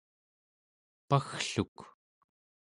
paggluk¹ 1.07 1.77